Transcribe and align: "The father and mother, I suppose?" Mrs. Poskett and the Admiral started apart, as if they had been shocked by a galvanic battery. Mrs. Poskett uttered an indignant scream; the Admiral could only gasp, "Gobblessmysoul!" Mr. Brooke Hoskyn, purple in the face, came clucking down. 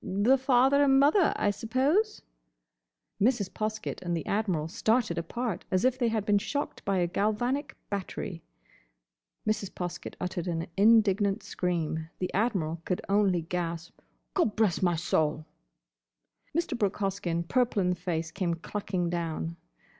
"The 0.03 0.35
father 0.39 0.81
and 0.85 0.99
mother, 0.99 1.31
I 1.35 1.51
suppose?" 1.51 2.23
Mrs. 3.21 3.51
Poskett 3.51 4.01
and 4.01 4.17
the 4.17 4.25
Admiral 4.25 4.67
started 4.67 5.19
apart, 5.19 5.63
as 5.69 5.85
if 5.85 5.99
they 5.99 6.07
had 6.07 6.25
been 6.25 6.39
shocked 6.39 6.83
by 6.83 6.97
a 6.97 7.05
galvanic 7.05 7.77
battery. 7.91 8.41
Mrs. 9.47 9.69
Poskett 9.69 10.15
uttered 10.19 10.47
an 10.47 10.65
indignant 10.75 11.43
scream; 11.43 12.09
the 12.17 12.33
Admiral 12.33 12.81
could 12.83 13.03
only 13.09 13.43
gasp, 13.43 13.99
"Gobblessmysoul!" 14.35 15.45
Mr. 16.57 16.75
Brooke 16.75 16.97
Hoskyn, 16.97 17.47
purple 17.47 17.79
in 17.79 17.91
the 17.91 17.95
face, 17.95 18.31
came 18.31 18.55
clucking 18.55 19.11
down. 19.11 19.55